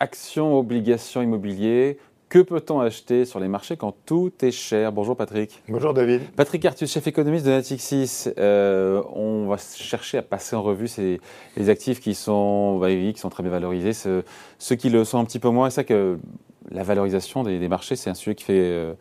actions, 0.00 0.58
obligations, 0.58 1.22
immobilier. 1.22 1.98
Que 2.28 2.40
peut-on 2.40 2.80
acheter 2.80 3.24
sur 3.24 3.40
les 3.40 3.48
marchés 3.48 3.78
quand 3.78 3.94
tout 4.04 4.30
est 4.42 4.50
cher? 4.50 4.92
Bonjour 4.92 5.16
Patrick. 5.16 5.62
Bonjour 5.66 5.94
David. 5.94 6.20
Patrick 6.36 6.62
Artus, 6.66 6.92
chef 6.92 7.06
économiste 7.06 7.46
de 7.46 7.50
Natixis. 7.52 8.28
Euh, 8.36 9.02
on 9.14 9.46
va 9.46 9.56
chercher 9.56 10.18
à 10.18 10.22
passer 10.22 10.54
en 10.54 10.62
revue 10.62 10.88
ces, 10.88 11.22
les 11.56 11.70
actifs 11.70 12.00
qui 12.00 12.14
sont, 12.14 12.78
bah, 12.78 12.90
qui 12.90 13.14
sont 13.16 13.30
très 13.30 13.42
bien 13.42 13.50
valorisés, 13.50 13.94
ceux, 13.94 14.74
qui 14.76 14.90
le 14.90 15.04
sont 15.04 15.18
un 15.18 15.24
petit 15.24 15.38
peu 15.38 15.48
moins. 15.48 15.70
C'est 15.70 15.76
ça 15.76 15.84
que 15.84 16.18
la 16.70 16.82
valorisation 16.82 17.44
des, 17.44 17.66
marchés, 17.66 17.96
c'est 17.96 18.10
un 18.10 18.14
sujet 18.14 18.34
qui 18.34 18.44
fait 18.44 18.60
euh, 18.60 18.92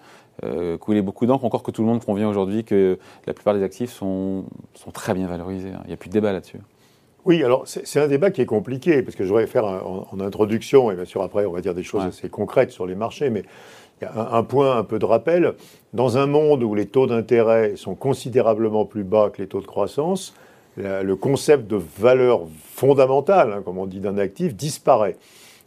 euh, 0.46 0.78
couler 0.78 1.02
beaucoup 1.02 1.26
d'encre, 1.26 1.44
encore 1.44 1.64
que 1.64 1.72
tout 1.72 1.82
le 1.82 1.88
monde 1.90 2.06
convient 2.06 2.30
aujourd'hui 2.30 2.64
que 2.64 2.98
la 3.26 3.34
plupart 3.34 3.56
des 3.56 3.64
actifs 3.64 3.92
sont, 3.92 4.46
sont 4.74 4.92
très 4.92 5.14
bien 5.14 5.28
valorisés. 5.28 5.72
Hein. 5.76 5.82
Il 5.84 5.88
n'y 5.88 5.94
a 5.94 5.98
plus 5.98 6.08
de 6.08 6.14
débat 6.14 6.32
là-dessus. 6.32 6.60
Oui, 7.26 7.44
alors 7.44 7.64
c'est 7.66 8.00
un 8.00 8.08
débat 8.08 8.32
qui 8.32 8.42
est 8.42 8.46
compliqué, 8.46 9.02
parce 9.02 9.16
que 9.16 9.24
je 9.24 9.30
voudrais 9.30 9.48
faire 9.48 9.66
en, 9.66 10.20
introduction, 10.20 10.92
et 10.92 10.96
bien 10.96 11.06
sûr 11.06 11.22
après 11.22 11.46
on 11.46 11.52
va 11.52 11.62
dire 11.62 11.74
des 11.74 11.84
choses 11.84 12.04
assez 12.04 12.30
concrètes 12.30 12.72
sur 12.72 12.86
les 12.86 12.96
marchés, 12.96 13.30
mais 13.30 13.44
il 14.00 14.06
y 14.06 14.08
a 14.08 14.34
un, 14.34 14.44
point 14.44 14.78
un 14.78 14.84
peu 14.84 15.00
de 15.00 15.06
rappel. 15.06 15.56
Dans 15.94 16.18
un 16.18 16.28
monde 16.28 16.64
où 16.64 16.76
les 16.76 16.86
taux 16.86 17.08
d'intérêt 17.08 17.76
sont 17.76 17.96
considérablement 17.96 18.86
plus 18.86 19.04
bas 19.04 19.30
que 19.30 19.42
les 19.42 19.48
taux 19.48 19.60
de 19.60 19.66
croissance, 19.66 20.36
le 20.78 21.14
concept 21.16 21.68
de 21.68 21.82
valeur 21.98 22.42
fondamentale, 22.74 23.52
hein, 23.52 23.62
comme 23.66 23.80
on 23.80 23.88
dit 23.88 24.00
d'un 24.00 24.18
actif, 24.18 24.56
disparaît. 24.56 25.18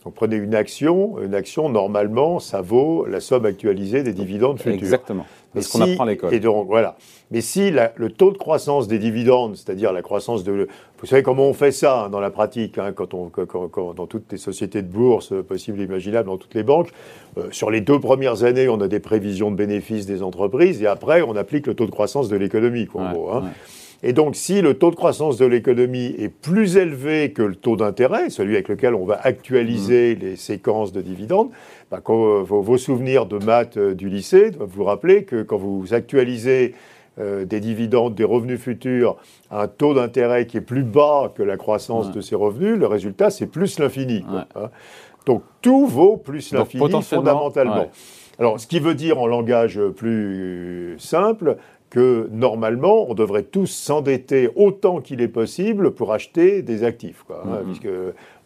Donc 0.04 0.14
prenez 0.14 0.36
une 0.36 0.54
action, 0.54 1.20
une 1.22 1.34
action 1.34 1.68
normalement 1.68 2.38
ça 2.40 2.62
vaut 2.62 3.04
la 3.06 3.20
somme 3.20 3.44
actualisée 3.44 4.02
des 4.02 4.14
dividendes 4.14 4.58
futurs. 4.58 4.74
Exactement. 4.74 5.26
C'est 5.54 5.62
ce 5.62 5.72
qu'on 5.72 5.80
apprend 5.80 6.04
à 6.04 6.06
l'école. 6.06 6.32
Et 6.32 6.40
donc 6.40 6.66
voilà. 6.68 6.96
Mais 7.30 7.40
si 7.40 7.70
le 7.70 8.10
taux 8.10 8.32
de 8.32 8.38
croissance 8.38 8.88
des 8.88 8.98
dividendes, 8.98 9.56
c'est-à-dire 9.56 9.92
la 9.92 10.00
croissance 10.00 10.44
de, 10.44 10.68
vous 11.00 11.06
savez 11.06 11.22
comment 11.22 11.44
on 11.44 11.52
fait 11.52 11.72
ça 11.72 12.04
hein, 12.04 12.08
dans 12.08 12.20
la 12.20 12.30
pratique, 12.30 12.78
hein, 12.78 12.92
quand 12.94 13.14
on, 13.14 13.30
dans 13.92 14.06
toutes 14.06 14.30
les 14.30 14.38
sociétés 14.38 14.82
de 14.82 14.88
bourse 14.88 15.34
possibles 15.46 15.80
et 15.80 15.84
imaginables, 15.84 16.28
dans 16.28 16.38
toutes 16.38 16.54
les 16.54 16.62
banques, 16.62 16.90
euh, 17.36 17.48
sur 17.50 17.70
les 17.70 17.80
deux 17.80 17.98
premières 17.98 18.44
années, 18.44 18.68
on 18.68 18.80
a 18.80 18.88
des 18.88 19.00
prévisions 19.00 19.50
de 19.50 19.56
bénéfices 19.56 20.06
des 20.06 20.22
entreprises 20.22 20.82
et 20.82 20.86
après 20.86 21.22
on 21.22 21.36
applique 21.36 21.66
le 21.66 21.74
taux 21.74 21.86
de 21.86 21.90
croissance 21.90 22.28
de 22.28 22.36
l'économie, 22.36 22.88
en 22.94 23.12
gros. 23.12 23.30
Hein. 23.32 23.44
Et 24.02 24.12
donc, 24.12 24.34
si 24.34 24.62
le 24.62 24.74
taux 24.74 24.90
de 24.90 24.96
croissance 24.96 25.36
de 25.36 25.44
l'économie 25.44 26.14
est 26.18 26.30
plus 26.30 26.76
élevé 26.76 27.32
que 27.32 27.42
le 27.42 27.54
taux 27.54 27.76
d'intérêt, 27.76 28.30
celui 28.30 28.54
avec 28.54 28.68
lequel 28.68 28.94
on 28.94 29.04
va 29.04 29.20
actualiser 29.22 30.16
mmh. 30.16 30.18
les 30.20 30.36
séquences 30.36 30.92
de 30.92 31.02
dividendes, 31.02 31.50
bah, 31.90 32.00
quand, 32.02 32.42
vos, 32.42 32.78
souvenirs 32.78 33.26
de 33.26 33.38
maths 33.44 33.76
euh, 33.76 33.94
du 33.94 34.08
lycée 34.08 34.52
doivent 34.52 34.70
vous 34.70 34.84
rappeler 34.84 35.24
que 35.24 35.42
quand 35.42 35.58
vous 35.58 35.92
actualisez 35.92 36.74
euh, 37.18 37.44
des 37.44 37.60
dividendes, 37.60 38.14
des 38.14 38.24
revenus 38.24 38.60
futurs 38.60 39.16
à 39.50 39.62
un 39.62 39.68
taux 39.68 39.92
d'intérêt 39.92 40.46
qui 40.46 40.56
est 40.56 40.62
plus 40.62 40.84
bas 40.84 41.32
que 41.34 41.42
la 41.42 41.58
croissance 41.58 42.10
de 42.10 42.20
ces 42.22 42.36
revenus, 42.36 42.78
le 42.78 42.86
résultat, 42.86 43.30
c'est 43.30 43.48
plus 43.48 43.78
l'infini. 43.78 44.24
Hein. 44.30 44.70
Donc, 45.26 45.42
tout 45.60 45.86
vaut 45.86 46.16
plus 46.16 46.52
l'infini 46.52 47.02
fondamentalement. 47.02 47.90
Alors, 48.38 48.58
ce 48.58 48.66
qui 48.66 48.80
veut 48.80 48.94
dire 48.94 49.20
en 49.20 49.26
langage 49.26 49.78
plus 49.96 50.94
simple, 50.98 51.58
que 51.90 52.28
normalement, 52.30 53.10
on 53.10 53.14
devrait 53.14 53.42
tous 53.42 53.66
s'endetter 53.66 54.48
autant 54.54 55.00
qu'il 55.00 55.20
est 55.20 55.28
possible 55.28 55.90
pour 55.90 56.12
acheter 56.12 56.62
des 56.62 56.84
actifs, 56.84 57.24
quoi, 57.26 57.42
hein, 57.44 57.48
mm-hmm. 57.48 57.64
puisque 57.64 57.88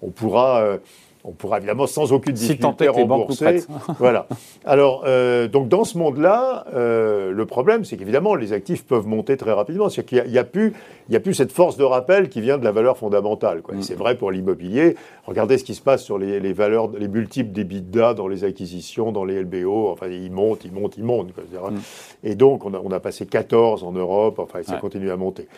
on 0.03 0.11
pourra 0.11 0.61
euh, 0.63 0.79
on 1.25 1.33
pourra 1.33 1.57
évidemment 1.57 1.87
sans 1.87 2.13
aucune 2.13 2.35
difficulté 2.35 2.87
rembourser. 2.87 3.65
voilà. 3.99 4.27
Alors, 4.67 5.05
euh, 5.07 5.49
donc 5.49 5.69
dans 5.69 5.85
ce 5.85 5.97
monde-là, 5.97 6.67
euh, 6.75 7.33
le 7.33 7.47
problème, 7.47 7.85
c'est 7.87 7.97
qu'évidemment, 7.97 8.35
les 8.35 8.53
actifs 8.53 8.85
peuvent 8.85 9.07
monter 9.07 9.39
très 9.39 9.53
rapidement. 9.53 9.89
C'est-à-dire 9.89 10.25
qu'il 10.25 10.33
n'y 10.33 10.39
a, 10.39 10.45
plus, 10.45 10.75
il 11.09 11.17
a 11.17 11.21
plus 11.21 11.33
cette 11.33 11.51
force 11.51 11.79
de 11.79 11.85
rappel 11.85 12.29
qui 12.29 12.43
vient 12.43 12.59
de 12.59 12.65
la 12.65 12.73
valeur 12.73 12.99
fondamentale. 12.99 13.63
Mm. 13.67 13.81
C'est 13.81 13.95
vrai 13.95 14.19
pour 14.19 14.31
l'immobilier. 14.31 14.97
Regardez 15.27 15.57
ce 15.57 15.65
qui 15.65 15.75
se 15.75 15.81
passe 15.81 16.05
sur 16.05 16.19
les, 16.19 16.53
valeurs, 16.53 16.91
les 16.91 17.09
multiples 17.09 17.53
d'EBITDA 17.53 18.13
dans 18.13 18.29
les 18.29 18.45
acquisitions, 18.45 19.11
dans 19.11 19.25
les 19.25 19.43
LBO. 19.43 19.89
Enfin, 19.89 20.09
ils 20.09 20.31
montent, 20.31 20.67
ils 20.67 20.73
montent, 20.73 20.99
ils 20.99 21.05
montent. 21.05 21.35
Mm. 21.35 21.79
Et 22.23 22.35
donc, 22.35 22.67
on 22.67 22.75
a, 22.75 22.81
on 22.85 22.91
a, 22.91 23.01
passé 23.01 23.25
14 23.25 23.83
en 23.83 23.93
Europe. 23.93 24.39
Enfin, 24.39 24.63
ça 24.63 24.77
continue 24.77 25.11
à 25.11 25.17
monter. 25.17 25.49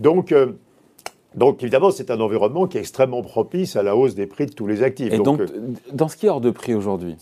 Donc, 0.00 0.32
euh, 0.32 0.52
donc 1.34 1.62
évidemment, 1.62 1.90
c'est 1.90 2.10
un 2.10 2.20
environnement 2.20 2.66
qui 2.66 2.78
est 2.78 2.80
extrêmement 2.80 3.22
propice 3.22 3.76
à 3.76 3.82
la 3.82 3.96
hausse 3.96 4.14
des 4.14 4.26
prix 4.26 4.46
de 4.46 4.52
tous 4.52 4.66
les 4.66 4.82
actifs. 4.82 5.12
Et 5.12 5.18
donc, 5.18 5.40
euh, 5.40 5.46
dans 5.92 6.08
ce 6.08 6.16
qui 6.16 6.26
est 6.26 6.28
hors 6.28 6.40
de 6.40 6.50
prix 6.50 6.74
aujourd'hui 6.74 7.16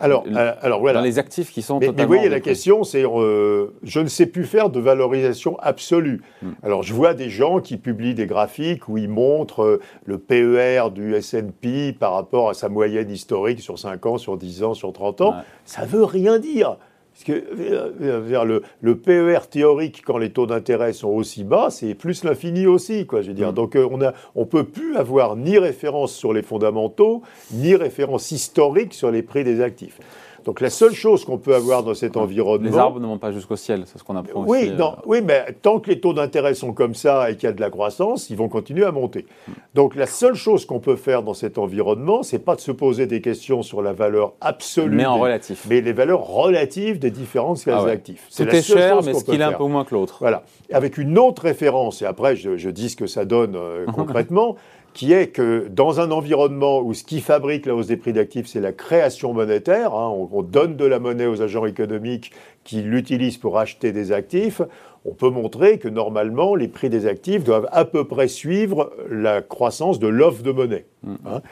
alors, 0.00 0.24
euh, 0.28 0.52
alors 0.62 0.78
voilà. 0.78 1.00
Dans 1.00 1.04
les 1.04 1.18
actifs 1.18 1.50
qui 1.50 1.60
sont 1.60 1.80
mais, 1.80 1.86
totalement. 1.86 1.98
Mais 1.98 2.04
vous 2.06 2.20
voyez, 2.20 2.28
la 2.28 2.38
question, 2.38 2.84
c'est 2.84 3.04
euh, 3.04 3.66
je 3.82 3.98
ne 3.98 4.06
sais 4.06 4.26
plus 4.26 4.44
faire 4.44 4.70
de 4.70 4.78
valorisation 4.78 5.58
absolue. 5.58 6.22
Hmm. 6.40 6.50
Alors, 6.62 6.84
je 6.84 6.94
vois 6.94 7.14
des 7.14 7.28
gens 7.28 7.58
qui 7.58 7.78
publient 7.78 8.14
des 8.14 8.26
graphiques 8.26 8.88
où 8.88 8.96
ils 8.96 9.08
montrent 9.08 9.80
le 10.04 10.18
PER 10.18 10.90
du 10.94 11.16
S&P 11.16 11.92
par 11.92 12.12
rapport 12.12 12.48
à 12.48 12.54
sa 12.54 12.68
moyenne 12.68 13.10
historique 13.10 13.58
sur 13.58 13.76
5 13.76 14.06
ans, 14.06 14.18
sur 14.18 14.36
10 14.36 14.62
ans, 14.62 14.74
sur 14.74 14.92
30 14.92 15.20
ans. 15.22 15.34
Ça 15.64 15.82
ne 15.82 15.88
veut 15.88 16.04
rien 16.04 16.38
dire. 16.38 16.76
Parce 17.18 17.40
que 17.40 17.44
euh, 17.60 18.44
le, 18.44 18.62
le, 18.80 18.96
PER 18.96 19.48
théorique, 19.50 20.02
quand 20.06 20.18
les 20.18 20.30
taux 20.30 20.46
d'intérêt 20.46 20.92
sont 20.92 21.08
aussi 21.08 21.42
bas, 21.42 21.68
c'est 21.68 21.94
plus 21.94 22.22
l'infini 22.22 22.66
aussi. 22.68 23.06
Quoi, 23.06 23.22
je 23.22 23.28
veux 23.28 23.34
dire. 23.34 23.50
Mm. 23.50 23.54
Donc 23.54 23.74
euh, 23.74 23.88
on 23.90 23.98
ne 23.98 24.10
on 24.36 24.46
peut 24.46 24.62
plus 24.62 24.96
avoir 24.96 25.34
ni 25.34 25.58
référence 25.58 26.12
sur 26.14 26.32
les 26.32 26.42
fondamentaux, 26.42 27.22
ni 27.52 27.74
référence 27.74 28.30
historique 28.30 28.94
sur 28.94 29.10
les 29.10 29.22
prix 29.22 29.42
des 29.42 29.60
actifs. 29.60 29.98
Donc 30.44 30.60
la 30.60 30.70
seule 30.70 30.94
chose 30.94 31.24
qu'on 31.24 31.38
peut 31.38 31.54
avoir 31.54 31.82
dans 31.82 31.94
cet 31.94 32.16
environnement... 32.16 32.70
Les 32.70 32.78
arbres 32.78 33.00
ne 33.00 33.06
montent 33.06 33.20
pas 33.20 33.32
jusqu'au 33.32 33.56
ciel, 33.56 33.84
c'est 33.86 33.98
ce 33.98 34.04
qu'on 34.04 34.16
apprend 34.16 34.44
oui, 34.46 34.58
aussi. 34.58 34.70
Non, 34.72 34.92
euh. 34.92 35.02
Oui, 35.06 35.20
mais 35.22 35.56
tant 35.62 35.80
que 35.80 35.90
les 35.90 36.00
taux 36.00 36.12
d'intérêt 36.12 36.54
sont 36.54 36.72
comme 36.72 36.94
ça 36.94 37.30
et 37.30 37.36
qu'il 37.36 37.44
y 37.44 37.50
a 37.50 37.52
de 37.52 37.60
la 37.60 37.70
croissance, 37.70 38.30
ils 38.30 38.36
vont 38.36 38.48
continuer 38.48 38.84
à 38.84 38.92
monter. 38.92 39.26
Donc 39.74 39.94
la 39.94 40.06
seule 40.06 40.34
chose 40.34 40.64
qu'on 40.66 40.80
peut 40.80 40.96
faire 40.96 41.22
dans 41.22 41.34
cet 41.34 41.58
environnement, 41.58 42.22
c'est 42.22 42.38
pas 42.38 42.54
de 42.54 42.60
se 42.60 42.72
poser 42.72 43.06
des 43.06 43.20
questions 43.20 43.62
sur 43.62 43.82
la 43.82 43.92
valeur 43.92 44.34
absolue... 44.40 44.96
Mais 44.96 45.06
en 45.06 45.18
relatif. 45.18 45.66
Mais 45.68 45.80
les 45.80 45.92
valeurs 45.92 46.26
relatives 46.26 46.98
des 46.98 47.10
différentes 47.10 47.62
classes 47.62 47.82
ah 47.84 47.86
d'actifs. 47.86 48.26
C'est 48.30 48.52
est 48.52 48.62
cher, 48.62 49.02
mais 49.02 49.14
ce 49.14 49.24
qu'il 49.24 49.40
est 49.40 49.44
un 49.44 49.52
peu 49.52 49.64
moins 49.64 49.84
que 49.84 49.94
l'autre. 49.94 50.18
Voilà. 50.20 50.44
Avec 50.72 50.98
une 50.98 51.18
autre 51.18 51.42
référence, 51.42 52.02
et 52.02 52.06
après 52.06 52.36
je, 52.36 52.70
dis 52.70 52.90
ce 52.90 52.96
que 52.96 53.06
ça 53.06 53.24
donne 53.24 53.56
euh, 53.56 53.86
concrètement, 53.94 54.56
qui 54.98 55.12
est 55.12 55.28
que 55.28 55.68
dans 55.68 56.00
un 56.00 56.10
environnement 56.10 56.80
où 56.80 56.92
ce 56.92 57.04
qui 57.04 57.20
fabrique 57.20 57.66
la 57.66 57.76
hausse 57.76 57.86
des 57.86 57.96
prix 57.96 58.12
d'actifs, 58.12 58.48
c'est 58.48 58.60
la 58.60 58.72
création 58.72 59.32
monétaire, 59.32 59.94
hein, 59.94 60.12
on, 60.32 60.42
donne 60.42 60.74
de 60.74 60.84
la 60.84 60.98
monnaie 60.98 61.26
aux 61.26 61.40
agents 61.40 61.66
économiques 61.66 62.32
qui 62.64 62.82
l'utilisent 62.82 63.36
pour 63.36 63.60
acheter 63.60 63.92
des 63.92 64.10
actifs, 64.10 64.60
on 65.04 65.14
peut 65.14 65.30
montrer 65.30 65.78
que 65.78 65.86
normalement, 65.86 66.56
les 66.56 66.66
prix 66.66 66.90
des 66.90 67.06
actifs 67.06 67.44
doivent 67.44 67.68
à 67.70 67.84
peu 67.84 68.08
près 68.08 68.26
suivre 68.26 68.92
la 69.08 69.40
croissance 69.40 70.00
de 70.00 70.08
l'offre 70.08 70.42
de 70.42 70.50
monnaie. 70.50 70.86
Mmh. 71.04 71.14
Hein. 71.26 71.42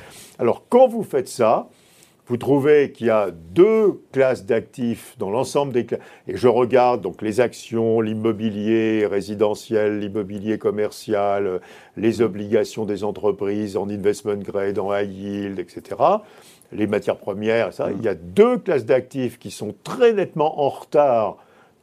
Alors 0.41 0.65
quand 0.69 0.89
vous 0.89 1.05
faites 1.05 1.29
ça, 1.29 1.69
vous 2.27 2.37
trouvez 2.37 2.91
qu'il 2.91 3.07
y 3.07 3.11
a 3.11 3.31
deux 3.31 4.03
classes 4.13 4.45
d'actifs 4.45 5.15
dans 5.19 5.31
l'ensemble 5.31 5.73
des 5.73 5.87
classes. 5.87 6.01
Et 6.27 6.37
je 6.37 6.49
regarde 6.49 7.01
donc 7.01 7.23
les 7.23 7.41
actions, 7.41 8.01
l'immobilier 8.01 9.07
résidentiel, 9.07 10.01
l'immobilier 10.01 10.59
commercial, 10.59 11.61
les 11.97 12.23
obligations 12.23 12.85
des 12.85 13.05
entreprises 13.05 13.77
en 13.77 13.89
investment 13.89 14.37
grade, 14.37 14.79
en 14.79 14.97
high 14.97 15.11
yield, 15.11 15.59
etc. 15.61 16.01
Les 16.73 16.89
matières 16.89 17.19
premières, 17.19 17.73
ça. 17.73 17.93
Il 17.93 18.03
y 18.03 18.09
a 18.09 18.15
deux 18.15 18.59
classes 18.59 18.85
d'actifs 18.85 19.39
qui 19.39 19.53
sont 19.53 19.75
très 19.85 20.13
nettement 20.13 20.61
en 20.61 20.69
retard 20.69 21.37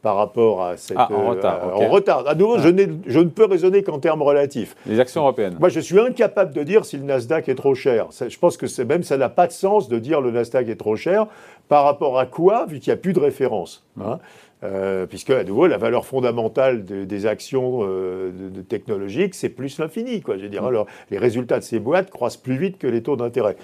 par 0.04 0.16
rapport 0.16 0.62
à 0.62 0.76
cette. 0.76 0.98
Ah, 1.00 1.08
en 1.10 1.30
retard. 1.30 1.60
Euh, 1.66 1.86
en 1.86 1.88
retard. 1.88 2.28
À 2.28 2.34
nouveau, 2.34 2.58
je, 2.58 2.68
je, 3.06 3.18
ne 3.20 3.28
peux 3.30 3.46
raisonner 3.46 3.82
qu'en 3.82 3.98
termes 3.98 4.20
relatifs. 4.20 4.76
Les 4.86 5.00
actions 5.00 5.22
européennes. 5.22 5.56
Moi, 5.58 5.70
je 5.70 5.80
suis 5.80 5.98
incapable 5.98 6.52
de 6.52 6.62
dire 6.62 6.84
si 6.84 6.98
le 6.98 7.04
Nasdaq 7.04 7.48
est 7.48 7.54
trop 7.54 7.74
cher. 7.74 8.08
je 8.10 8.38
pense 8.38 8.58
que 8.58 8.82
même 8.82 9.02
ça 9.02 9.16
n'a 9.16 9.30
pas 9.30 9.46
de 9.46 9.52
sens 9.52 9.88
de 9.88 9.98
dire 9.98 10.20
le 10.20 10.30
Nasdaq 10.30 10.68
est 10.68 10.76
trop 10.76 10.94
cher. 10.94 11.26
Par 11.68 11.84
rapport 11.84 12.18
à 12.18 12.26
quoi, 12.26 12.66
vu 12.66 12.80
qu'il 12.80 12.92
n'y 12.92 12.98
a 12.98 13.00
plus 13.00 13.14
de 13.14 13.20
référence 13.20 13.82
hein 13.98 14.18
euh, 14.62 15.06
puisque, 15.06 15.30
à 15.30 15.44
nouveau, 15.44 15.66
la 15.66 15.78
valeur 15.78 16.06
fondamentale 16.06 16.84
des 16.84 17.26
actions 17.26 17.80
euh, 17.82 18.30
de, 18.50 18.60
technologiques, 18.62 19.34
c'est 19.34 19.48
plus 19.48 19.78
l'infini. 19.78 20.20
Quoi. 20.20 20.36
Je 20.36 20.42
veux 20.42 20.48
dire, 20.48 20.62
mm. 20.62 20.68
alors, 20.68 20.86
les 21.10 21.18
résultats 21.18 21.58
de 21.58 21.64
ces 21.64 21.78
boîtes 21.78 22.10
croissent 22.10 22.36
plus 22.36 22.56
vite 22.56 22.78
que 22.78 22.86
les 22.86 23.02
taux 23.02 23.16
d'intérêt. 23.16 23.56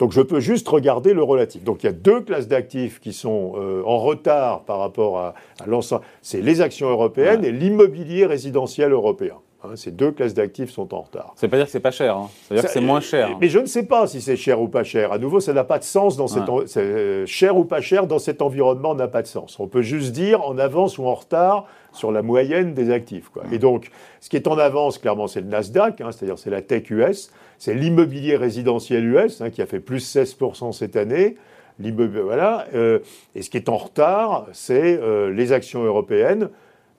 Donc, 0.00 0.12
je 0.12 0.22
peux 0.22 0.40
juste 0.40 0.66
regarder 0.66 1.12
le 1.12 1.22
relatif. 1.22 1.62
Donc, 1.62 1.82
il 1.82 1.86
y 1.86 1.88
a 1.90 1.92
deux 1.92 2.22
classes 2.22 2.48
d'actifs 2.48 3.00
qui 3.00 3.12
sont 3.12 3.52
euh, 3.56 3.82
en 3.84 3.98
retard 3.98 4.64
par 4.64 4.78
rapport 4.78 5.18
à, 5.18 5.34
l'ensemble. 5.66 6.02
C'est 6.22 6.40
les 6.40 6.62
actions 6.62 6.88
européennes 6.88 7.44
et 7.44 7.52
l'immobilier 7.52 8.24
résidentiel 8.24 8.92
européen. 8.92 9.34
Hein, 9.62 9.76
ces 9.76 9.90
deux 9.90 10.10
classes 10.10 10.32
d'actifs 10.32 10.70
sont 10.70 10.94
en 10.94 11.02
retard. 11.02 11.34
Ça 11.36 11.46
veut 11.46 11.50
pas 11.50 11.58
dire 11.58 11.66
que 11.66 11.72
c'est 11.72 11.80
pas 11.80 11.90
cher, 11.90 12.16
hein. 12.16 12.30
ça 12.48 12.54
veut 12.54 12.60
dire 12.60 12.68
que 12.68 12.72
c'est 12.72 12.80
moins 12.80 13.00
cher. 13.00 13.36
Mais 13.40 13.48
je 13.48 13.58
ne 13.58 13.66
sais 13.66 13.82
pas 13.82 14.06
si 14.06 14.22
c'est 14.22 14.36
cher 14.36 14.60
ou 14.60 14.68
pas 14.68 14.84
cher. 14.84 15.12
À 15.12 15.18
nouveau, 15.18 15.38
ça 15.38 15.52
n'a 15.52 15.64
pas 15.64 15.78
de 15.78 15.84
sens 15.84 16.16
dans 16.16 16.28
cet 16.28 16.44
euh, 16.78 17.26
cher 17.26 17.58
ou 17.58 17.64
pas 17.64 17.82
cher 17.82 18.06
dans 18.06 18.18
cet 18.18 18.40
environnement 18.40 18.94
n'a 18.94 19.08
pas 19.08 19.20
de 19.20 19.26
sens. 19.26 19.60
On 19.60 19.66
peut 19.66 19.82
juste 19.82 20.12
dire 20.12 20.42
en 20.42 20.56
avance 20.56 20.96
ou 20.96 21.04
en 21.04 21.14
retard 21.14 21.66
sur 21.92 22.10
la 22.10 22.22
moyenne 22.22 22.72
des 22.72 22.90
actifs. 22.90 23.28
Quoi. 23.28 23.42
Et 23.52 23.58
donc, 23.58 23.90
ce 24.20 24.30
qui 24.30 24.36
est 24.36 24.48
en 24.48 24.56
avance, 24.56 24.96
clairement, 24.96 25.26
c'est 25.26 25.42
le 25.42 25.48
Nasdaq, 25.48 26.00
hein, 26.00 26.10
c'est-à-dire 26.10 26.38
c'est 26.38 26.50
la 26.50 26.62
tech 26.62 26.90
US, 26.90 27.30
c'est 27.58 27.74
l'immobilier 27.74 28.36
résidentiel 28.36 29.04
US 29.04 29.42
qui 29.52 29.60
a 29.60 29.66
fait 29.66 29.80
plus 29.80 30.16
16% 30.16 30.72
cette 30.72 30.96
année. 30.96 31.36
Voilà. 31.78 32.66
Euh, 32.74 33.00
et 33.34 33.42
ce 33.42 33.50
qui 33.50 33.56
est 33.56 33.68
en 33.68 33.76
retard, 33.76 34.46
c'est 34.52 34.98
euh, 35.00 35.30
les 35.30 35.52
actions 35.52 35.82
européennes 35.82 36.48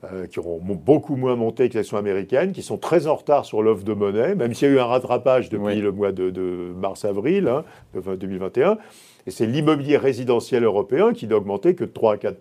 euh, 0.04 0.26
qui 0.26 0.40
auront 0.40 0.60
beaucoup 0.60 1.16
moins 1.16 1.36
monté 1.36 1.70
que 1.70 1.74
les 1.76 1.82
actions 1.82 1.98
américaines, 1.98 2.54
qui 2.54 2.64
sont 2.64 2.78
très 2.78 3.06
en 3.06 3.16
retard 3.16 3.46
sur 3.46 3.62
l'offre 3.62 3.84
de 3.84 3.94
monnaie, 3.94 4.34
même 4.34 4.54
s'il 4.56 4.70
y 4.70 4.72
a 4.72 4.74
eu 4.74 4.80
un 4.80 4.86
rattrapage 4.86 5.50
depuis 5.50 5.80
le 5.80 5.92
mois 5.92 6.12
de, 6.12 6.74
mars-avril 6.76 7.48
hein, 7.48 7.64
2021. 7.94 8.80
Et 9.28 9.32
c'est 9.32 9.46
l'immobilier 9.46 9.98
résidentiel 9.98 10.64
européen 10.64 11.14
qui 11.14 11.28
n'a 11.28 11.36
augmenté 11.36 11.76
que 11.76 11.84
de 11.84 11.92
3 11.92 12.14
à 12.14 12.18
4 12.18 12.38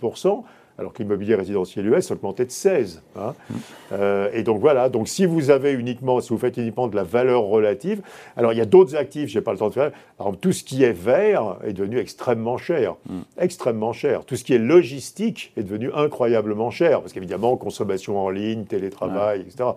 alors 0.80 0.94
que 0.94 1.02
l'immobilier 1.02 1.34
résidentiel 1.34 1.86
US 1.88 2.10
a 2.10 2.14
augmenté 2.14 2.46
de 2.46 2.50
16. 2.50 3.02
Hein. 3.16 3.34
Euh, 3.92 4.30
et 4.32 4.42
donc 4.42 4.60
voilà, 4.60 4.88
donc 4.88 5.08
si 5.08 5.26
vous 5.26 5.50
avez 5.50 5.72
uniquement, 5.72 6.20
si 6.20 6.30
vous 6.30 6.38
faites 6.38 6.56
uniquement 6.56 6.88
de 6.88 6.96
la 6.96 7.02
valeur 7.02 7.42
relative, 7.42 8.00
alors 8.34 8.54
il 8.54 8.58
y 8.58 8.62
a 8.62 8.66
d'autres 8.66 8.96
actifs, 8.96 9.28
je 9.28 9.38
n'ai 9.38 9.44
pas 9.44 9.52
le 9.52 9.58
temps 9.58 9.68
de 9.68 9.74
faire, 9.74 9.90
par 10.16 10.28
exemple 10.28 10.40
tout 10.40 10.52
ce 10.52 10.64
qui 10.64 10.82
est 10.82 10.92
vert 10.92 11.58
est 11.64 11.74
devenu 11.74 11.98
extrêmement 11.98 12.56
cher, 12.56 12.94
mm. 13.08 13.20
extrêmement 13.38 13.92
cher. 13.92 14.24
Tout 14.24 14.36
ce 14.36 14.44
qui 14.44 14.54
est 14.54 14.58
logistique 14.58 15.52
est 15.58 15.62
devenu 15.62 15.90
incroyablement 15.94 16.70
cher, 16.70 17.00
parce 17.00 17.12
qu'évidemment, 17.12 17.56
consommation 17.58 18.18
en 18.18 18.30
ligne, 18.30 18.64
télétravail, 18.64 19.42
etc. 19.42 19.70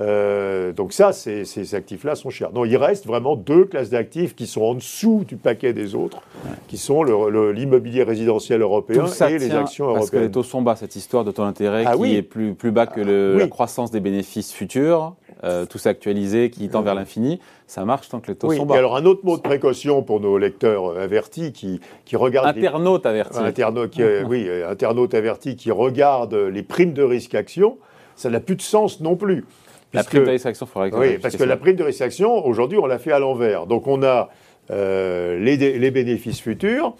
Euh, 0.00 0.72
donc 0.72 0.92
ça, 0.92 1.12
ces, 1.12 1.74
actifs-là 1.74 2.14
sont 2.14 2.30
chers. 2.30 2.50
Donc 2.50 2.66
il 2.68 2.76
reste 2.76 3.06
vraiment 3.06 3.36
deux 3.36 3.66
classes 3.66 3.90
d'actifs 3.90 4.34
qui 4.34 4.46
sont 4.46 4.62
en 4.62 4.74
dessous 4.74 5.24
du 5.28 5.36
paquet 5.36 5.72
des 5.72 5.94
autres, 5.94 6.22
qui 6.66 6.78
sont 6.78 7.04
l'immobilier 7.04 8.02
résidentiel 8.02 8.62
européen 8.62 9.06
et 9.06 9.38
les 9.38 9.52
actions 9.52 9.86
européennes. 9.86 10.30
Les 10.40 10.44
taux 10.44 10.48
sont 10.48 10.62
bas, 10.62 10.74
cette 10.74 10.96
histoire 10.96 11.22
de 11.24 11.32
taux 11.32 11.42
d'intérêt 11.42 11.84
ah 11.86 11.96
qui 11.98 12.16
est 12.16 12.22
plus, 12.22 12.54
plus 12.54 12.70
bas 12.70 12.86
que 12.86 13.00
le, 13.00 13.34
ah 13.36 13.40
la 13.40 13.48
croissance 13.48 13.90
des 13.90 14.00
bénéfices 14.00 14.52
futurs. 14.52 15.14
Euh, 15.44 15.64
tout 15.66 15.78
s'actualiser, 15.78 16.50
qui 16.50 16.68
tend 16.68 16.82
vers 16.82 16.94
l'infini, 16.94 17.40
ça 17.66 17.84
marche 17.86 18.08
tant 18.10 18.20
que 18.20 18.28
les 18.28 18.36
taux 18.36 18.52
sont 18.52 18.66
bas. 18.66 18.74
Et 18.74 18.78
alors 18.78 18.96
un 18.96 19.04
autre 19.06 19.24
mot 19.24 19.36
de 19.36 19.42
précaution 19.42 20.02
pour 20.02 20.20
nos 20.20 20.36
lecteurs 20.38 20.98
avertis 20.98 21.52
qui, 21.52 21.80
qui 22.04 22.16
regardent... 22.16 22.56
Internautes 22.56 23.06
avertis. 23.06 23.38
Internautes, 23.38 24.00
oui, 24.26 24.48
internautes 24.66 25.14
avertis 25.14 25.56
qui 25.56 25.70
regardent 25.70 26.34
les 26.34 26.62
primes 26.62 26.92
de 26.92 27.02
risque 27.02 27.34
action, 27.34 27.78
ça 28.16 28.28
n'a 28.28 28.40
plus 28.40 28.56
de 28.56 28.62
sens 28.62 29.00
non 29.00 29.16
plus. 29.16 29.44
La 29.92 30.04
prime 30.04 30.24
de 30.24 30.30
risque 30.30 30.46
action, 30.46 30.66
il 30.66 30.70
faudra 30.70 30.98
Oui, 30.98 31.18
parce 31.18 31.36
que 31.36 31.44
la 31.44 31.56
prime 31.56 31.76
de 31.76 31.84
risque 31.84 32.02
action, 32.02 32.46
aujourd'hui, 32.46 32.78
on 32.78 32.86
l'a 32.86 32.98
fait 32.98 33.12
à 33.12 33.18
l'envers. 33.18 33.66
Donc 33.66 33.86
on 33.86 34.02
a 34.02 34.28
euh, 34.70 35.38
les, 35.38 35.56
les, 35.56 35.90
bénéfices 35.90 36.40
futurs, 36.40 36.94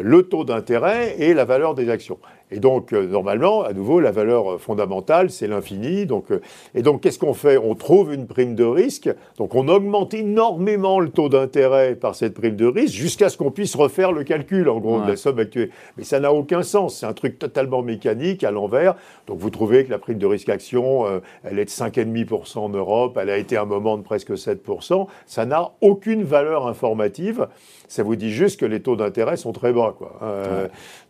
le 0.00 0.22
taux 0.24 0.44
d'intérêt 0.44 1.14
et 1.18 1.32
la 1.32 1.44
valeur 1.44 1.74
des 1.74 1.88
actions. 1.88 2.18
Et 2.50 2.60
donc, 2.60 2.92
euh, 2.92 3.06
normalement, 3.06 3.62
à 3.62 3.72
nouveau, 3.72 4.00
la 4.00 4.10
valeur 4.10 4.60
fondamentale, 4.60 5.30
c'est 5.30 5.46
l'infini. 5.46 6.04
Donc, 6.04 6.30
euh, 6.30 6.40
et 6.74 6.82
donc, 6.82 7.00
qu'est-ce 7.00 7.18
qu'on 7.18 7.32
fait? 7.32 7.56
On 7.56 7.74
trouve 7.74 8.12
une 8.12 8.26
prime 8.26 8.54
de 8.54 8.64
risque. 8.64 9.08
Donc, 9.38 9.54
on 9.54 9.66
augmente 9.68 10.12
énormément 10.12 11.00
le 11.00 11.08
taux 11.08 11.30
d'intérêt 11.30 11.94
par 11.94 12.14
cette 12.14 12.34
prime 12.34 12.56
de 12.56 12.66
risque 12.66 12.94
jusqu'à 12.94 13.30
ce 13.30 13.38
qu'on 13.38 13.50
puisse 13.50 13.74
refaire 13.74 14.12
le 14.12 14.24
calcul, 14.24 14.68
en 14.68 14.78
gros, 14.78 15.00
de 15.00 15.08
la 15.08 15.16
somme 15.16 15.38
actuelle. 15.38 15.70
Mais 15.96 16.04
ça 16.04 16.20
n'a 16.20 16.32
aucun 16.34 16.62
sens. 16.62 16.98
C'est 16.98 17.06
un 17.06 17.14
truc 17.14 17.38
totalement 17.38 17.82
mécanique, 17.82 18.44
à 18.44 18.50
l'envers. 18.50 18.94
Donc, 19.26 19.38
vous 19.38 19.50
trouvez 19.50 19.86
que 19.86 19.90
la 19.90 19.98
prime 19.98 20.18
de 20.18 20.26
risque 20.26 20.50
action, 20.50 21.06
euh, 21.06 21.20
elle 21.44 21.58
est 21.58 21.64
de 21.64 21.70
5,5% 21.70 22.58
en 22.58 22.68
Europe. 22.68 23.18
Elle 23.20 23.30
a 23.30 23.38
été 23.38 23.56
à 23.56 23.62
un 23.62 23.66
moment 23.66 23.96
de 23.96 24.02
presque 24.02 24.32
7%. 24.32 25.06
Ça 25.26 25.46
n'a 25.46 25.72
aucune 25.80 26.24
valeur 26.24 26.66
informative. 26.66 27.48
Ça 27.88 28.02
vous 28.02 28.16
dit 28.16 28.30
juste 28.30 28.60
que 28.60 28.66
les 28.66 28.80
taux 28.80 28.96
d'intérêt 28.96 29.36
sont 29.36 29.52
très 29.52 29.72
bas. 29.72 29.94
Quoi. 29.96 30.18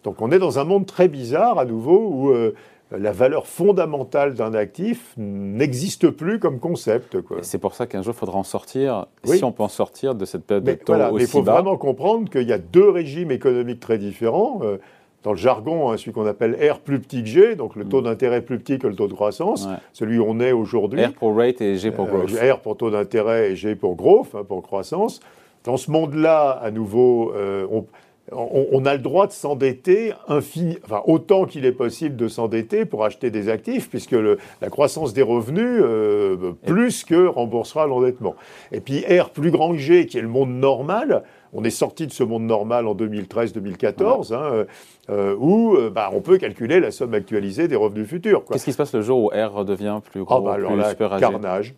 Donc, 0.05 0.21
on 0.21 0.31
est 0.31 0.39
dans 0.39 0.59
un 0.59 0.65
monde 0.65 0.87
très 0.87 1.09
bizarre 1.09 1.24
à 1.33 1.65
nouveau, 1.65 2.09
où 2.09 2.31
euh, 2.31 2.55
la 2.91 3.13
valeur 3.13 3.47
fondamentale 3.47 4.35
d'un 4.35 4.55
actif 4.55 5.15
n'existe 5.17 6.11
plus 6.11 6.39
comme 6.39 6.59
concept. 6.59 7.17
C'est 7.43 7.59
pour 7.59 7.75
ça 7.75 7.87
qu'un 7.87 8.03
jour, 8.03 8.15
il 8.15 8.19
faudra 8.19 8.39
en 8.39 8.45
sortir, 8.45 9.07
si 9.25 9.43
on 9.45 9.53
peut 9.53 9.63
en 9.63 9.69
sortir 9.69 10.15
de 10.15 10.25
cette 10.25 10.45
période 10.45 10.65
de 10.65 10.73
taux 10.75 10.95
aussi 10.95 11.15
Mais 11.15 11.23
il 11.23 11.27
faut 11.27 11.43
vraiment 11.43 11.77
comprendre 11.77 12.29
qu'il 12.29 12.49
y 12.49 12.53
a 12.53 12.59
deux 12.59 12.89
régimes 12.91 13.31
économiques 13.31 13.81
très 13.81 13.99
différents. 13.99 14.61
Euh, 14.63 14.79
dans 15.23 15.33
le 15.33 15.39
jargon, 15.39 15.91
hein, 15.91 15.97
celui 15.97 16.13
qu'on 16.13 16.27
appelle 16.27 16.55
R 16.71 16.81
plus 16.81 17.01
petit 17.01 17.23
que 17.23 17.29
G, 17.29 17.57
donc 17.57 17.77
le 17.77 17.87
taux 17.87 18.03
mm. 18.03 18.05
d'intérêt 18.05 18.43
plus 18.43 18.59
petit 18.59 18.79
que 18.79 18.87
le 18.87 18.95
taux 18.95 19.09
de 19.09 19.15
croissance, 19.15 19.67
celui 19.95 20.19
où 20.19 20.27
on 20.29 20.39
est 20.39 20.53
aujourd'hui. 20.53 21.03
R 21.03 21.13
pour 21.15 21.35
rate 21.35 21.63
et 21.63 21.77
G 21.77 21.91
pour 21.91 22.07
growth. 22.07 22.31
R 22.33 22.61
pour 22.61 22.77
taux 22.77 22.91
d'intérêt 22.91 23.53
et 23.53 23.57
G 23.57 23.75
pour 23.75 23.97
growth, 23.97 24.35
hein, 24.35 24.45
pour 24.47 24.63
croissance. 24.63 25.21
Dans 25.65 25.79
ce 25.79 25.91
monde-là, 25.91 26.51
à 26.51 26.71
nouveau, 26.71 27.33
euh, 27.35 27.67
on, 27.71 27.87
on, 28.33 28.87
a 28.87 28.95
le 28.95 29.01
droit 29.01 29.27
de 29.27 29.33
s'endetter 29.33 30.13
enfin, 30.29 31.03
autant 31.07 31.45
qu'il 31.45 31.67
est 31.67 31.73
possible 31.73 32.17
de 32.17 32.29
s'endetter 32.29 32.85
pour 32.85 33.05
acheter 33.05 33.31
des 33.31 33.49
actifs, 33.49 33.91
puisque 33.91 34.17
la 34.61 34.71
croissance 34.71 35.13
des 35.13 35.23
revenus, 35.23 35.81
euh, 35.83 36.53
plus 36.65 37.05
que 37.05 37.27
remboursera 37.27 37.87
l'endettement. 37.87 38.35
Et 38.73 38.81
puis 38.81 39.01
R 39.01 39.31
plus 39.31 39.51
grand 39.51 39.73
que 39.73 39.79
G, 39.79 40.07
qui 40.07 40.19
est 40.19 40.23
le 40.23 40.29
monde 40.29 40.51
normal, 40.51 41.23
on 41.53 41.65
est 41.65 41.71
sorti 41.71 42.07
de 42.07 42.13
ce 42.13 42.25
monde 42.25 42.45
normal 42.45 42.87
en 42.87 42.95
2013-2014, 42.95 44.35
hein, 44.35 44.65
euh, 45.11 45.37
où 45.39 45.77
euh, 45.77 45.91
bah, 45.91 46.11
on 46.13 46.21
peut 46.21 46.39
calculer 46.39 46.81
la 46.81 46.91
somme 46.91 47.15
actualisée 47.15 47.69
des 47.69 47.77
revenus 47.77 48.09
futurs. 48.09 48.45
Qu'est-ce 48.51 48.65
qui 48.65 48.73
se 48.73 48.79
passe 48.79 48.95
le 48.95 49.03
jour 49.03 49.25
où 49.25 49.27
R 49.29 49.53
redevient 49.53 50.01
plus 50.03 50.23
ah, 50.23 50.25
gros 50.25 50.41
bah, 50.41 50.55
alors 50.55 50.73
carnage 51.21 51.75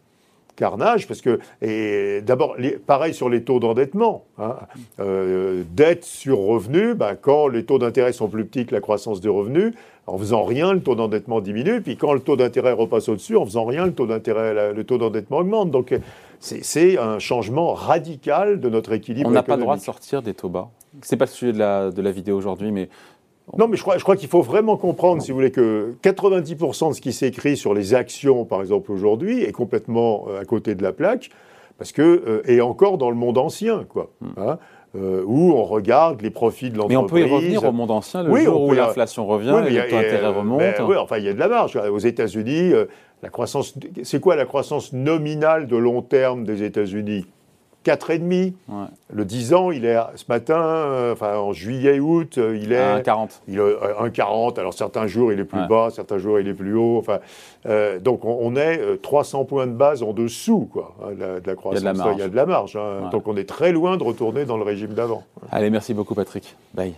carnage, 0.56 1.06
parce 1.06 1.20
que, 1.20 1.38
et 1.62 2.23
d'abord, 2.23 2.56
pareil 2.87 3.14
sur 3.14 3.29
les 3.29 3.44
taux 3.44 3.61
d'endettement. 3.61 4.25
Hein, 4.38 4.56
euh, 5.00 5.62
dette 5.70 6.05
sur 6.05 6.38
revenu, 6.38 6.94
ben, 6.94 7.14
quand 7.14 7.49
les 7.49 7.64
taux 7.64 7.79
d'intérêt 7.79 8.12
sont 8.12 8.29
plus 8.29 8.44
petits 8.44 8.67
que 8.67 8.75
la 8.75 8.81
croissance 8.81 9.20
des 9.20 9.29
revenus, 9.29 9.75
en 10.06 10.19
faisant 10.19 10.44
rien, 10.44 10.73
le 10.73 10.81
taux 10.81 10.94
d'endettement 10.94 11.41
diminue, 11.41 11.81
puis 11.81 11.97
quand 11.97 12.12
le 12.12 12.20
taux 12.20 12.37
d'intérêt 12.37 12.73
repasse 12.73 13.08
au-dessus, 13.08 13.37
en 13.37 13.44
faisant 13.44 13.64
rien, 13.64 13.87
le 13.87 13.93
taux 13.93 14.06
d'intérêt, 14.06 14.73
le 14.73 14.85
taux 14.85 14.99
d'endettement 14.99 15.38
augmente. 15.38 15.70
Donc, 15.70 15.94
c'est 16.38 16.99
un 16.99 17.19
changement 17.19 17.75
radical 17.75 18.61
de 18.61 18.69
notre 18.69 18.93
équilibre. 18.93 19.29
On 19.29 19.32
n'a 19.32 19.43
pas 19.43 19.56
le 19.56 19.62
droit 19.62 19.76
de 19.76 19.82
sortir 19.82 20.23
des 20.23 20.35
taux 20.35 20.49
bas. 20.49 20.70
C'est 21.02 21.17
pas 21.17 21.26
le 21.26 21.31
sujet 21.31 21.52
de 21.52 21.59
la, 21.59 21.91
de 21.91 22.00
la 22.00 22.11
vidéo 22.11 22.37
aujourd'hui, 22.37 22.70
mais 22.70 22.88
non, 23.56 23.69
mais 23.69 23.76
je 23.76 23.82
crois, 23.82 23.96
je 23.96 24.02
crois 24.02 24.16
qu'il 24.16 24.28
faut 24.28 24.43
vraiment 24.43 24.76
comprendre, 24.76 25.22
si 25.22 25.31
vous 25.31 25.37
voulez, 25.37 25.52
que 25.52 25.94
90% 26.02 26.90
de 26.90 26.94
ce 26.94 27.00
qui 27.00 27.12
s'écrit 27.12 27.56
sur 27.56 27.75
les 27.75 27.94
actions, 27.94 28.44
par 28.44 28.60
exemple, 28.60 28.90
aujourd'hui, 28.90 29.43
est 29.43 29.52
complètement 29.52 30.26
euh, 30.28 30.40
à 30.40 30.44
côté 30.44 30.75
de 30.75 30.82
la 30.82 30.93
plaque, 30.93 31.31
parce 31.78 31.93
que, 31.93 32.02
euh, 32.02 32.43
et 32.50 32.60
encore 32.60 32.98
dans 32.98 33.08
le 33.08 33.16
monde 33.16 33.38
ancien, 33.38 33.84
quoi. 33.88 34.10
Hmm. 34.20 34.26
Hein, 34.37 34.58
euh, 34.96 35.22
où 35.26 35.52
on 35.52 35.62
regarde 35.64 36.22
les 36.22 36.31
profits 36.31 36.70
de 36.70 36.78
l'entreprise. 36.78 36.96
Mais 36.96 37.04
on 37.04 37.06
peut 37.06 37.20
y 37.20 37.34
revenir 37.34 37.64
au 37.64 37.72
monde 37.72 37.90
ancien, 37.90 38.22
le 38.22 38.34
jour 38.37 38.62
où 38.62 38.72
l'inflation 38.72 39.26
revient 39.26 39.54
et 39.66 39.70
le 39.70 39.82
taux 39.82 39.96
d'intérêt 39.96 40.28
remonte. 40.28 40.60
Ben 40.60 40.75
oui, 40.88 40.96
enfin, 40.96 41.19
il 41.19 41.25
y 41.25 41.28
a 41.28 41.34
de 41.34 41.38
la 41.38 41.49
marge. 41.49 41.76
Aux 41.76 41.99
États-Unis, 41.99 42.72
la 43.22 43.28
croissance, 43.28 43.75
c'est 44.04 44.20
quoi 44.20 44.37
la 44.37 44.46
croissance 44.46 44.94
nominale 44.94 45.66
de 45.66 45.76
long 45.76 46.00
terme 46.00 46.44
des 46.44 46.62
États-Unis? 46.62 47.26
4,5. 47.87 48.53
Ouais. 48.69 48.85
Le 49.12 49.25
10 49.25 49.55
ans, 49.55 49.71
il 49.71 49.85
est 49.85 49.97
ce 50.17 50.25
matin, 50.29 50.61
euh, 50.61 51.12
enfin 51.12 51.37
en 51.37 51.53
juillet, 51.53 52.00
août, 52.00 52.38
euh, 52.38 52.59
il 52.61 52.73
est. 52.73 53.03
1,40. 53.03 53.41
Il 53.47 53.59
est 53.59 53.61
1,40. 53.61 54.59
Alors 54.59 54.75
certains 54.75 55.06
jours, 55.06 55.33
il 55.33 55.38
est 55.38 55.44
plus 55.44 55.67
bas, 55.69 55.91
certains 55.91 56.19
jours, 56.19 56.41
il 56.41 56.49
est 56.49 56.55
plus 56.55 56.75
haut. 56.75 56.99
Enfin, 56.99 57.21
euh, 57.67 57.99
donc 58.00 58.25
on, 58.25 58.56
est 58.56 59.00
300 59.03 59.44
points 59.44 59.67
de 59.67 59.73
base 59.73 60.02
en 60.02 60.12
dessous 60.12 60.69
quoi, 60.73 60.95
hein, 61.02 61.12
de, 61.14 61.47
la, 61.47 61.55
croissance. 61.55 61.83
Il 61.83 61.85
y 61.85 61.88
a 61.88 61.93
de 61.93 61.99
la 61.99 62.05
marge. 62.05 62.16
Il 62.16 62.21
y 62.21 62.23
a 62.23 62.28
de 62.28 62.37
la 62.37 62.47
marge 62.47 62.76
hein. 62.76 63.09
Donc 63.12 63.28
on 63.28 63.37
est 63.37 63.49
très 63.49 63.73
loin 63.73 63.97
de 63.97 64.02
retourner 64.02 64.45
dans 64.45 64.57
le 64.57 64.64
régime 64.64 64.95
d'avant. 64.95 65.25
Allez, 65.52 65.71
merci 65.71 65.95
beaucoup, 65.95 66.14
Patrick. 66.14 66.57
Bye. 66.75 66.95